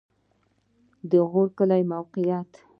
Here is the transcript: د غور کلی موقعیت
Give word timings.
د 1.09 1.11
غور 1.31 1.47
کلی 1.57 1.83
موقعیت 1.93 2.51